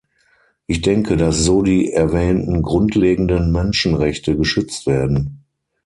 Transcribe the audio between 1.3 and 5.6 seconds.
so die erwähnten grundlegenden Menschenrechte geschützt werden.